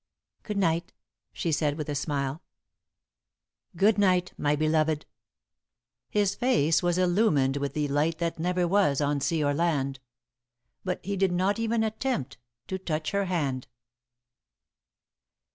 [0.41, 0.93] "Good night,"
[1.31, 2.41] she said, with a smile.
[3.75, 5.05] "Good night, my beloved."
[6.09, 9.99] His face was illumined with "the light that never was on sea or land,"
[10.83, 13.67] but he did not even attempt to touch her hand.